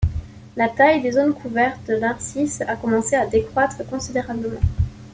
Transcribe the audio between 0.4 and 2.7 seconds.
La taille des zones couvertes de narcisses